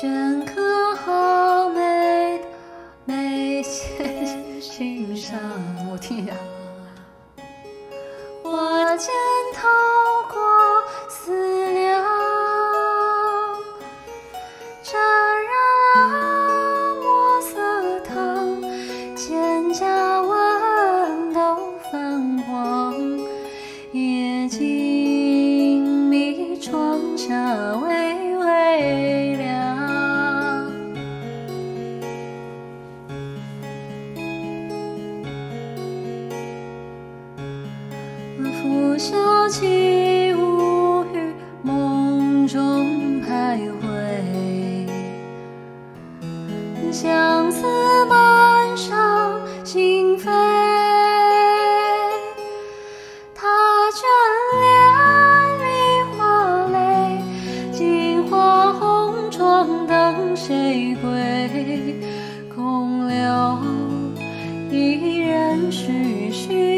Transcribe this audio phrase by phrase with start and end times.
[0.00, 2.46] 镌刻好美的
[3.04, 5.38] 眉间心上。
[5.92, 6.32] 我听一下。
[8.42, 9.12] 我检
[9.52, 9.68] 讨
[39.00, 41.32] 拂袖起无语
[41.62, 43.82] 梦中徘徊，
[46.92, 47.64] 相思
[48.04, 50.24] 满上心扉。
[53.34, 53.48] 他
[53.90, 54.02] 眷
[54.60, 54.68] 恋
[55.62, 55.64] 梨
[56.18, 56.76] 花泪，
[57.72, 61.08] 镜花红妆等谁归？
[62.54, 63.58] 空留
[64.70, 66.69] 一人徐徐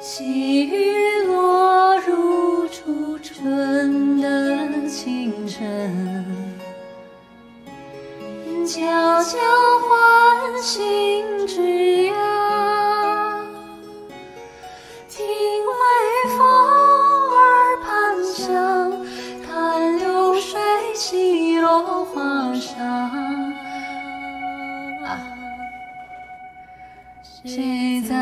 [0.00, 6.24] 细雨落入初春的清晨，
[8.66, 8.80] 悄
[9.22, 9.38] 悄
[9.82, 11.15] 唤醒
[21.82, 23.56] 落花上。
[27.44, 28.16] 谁在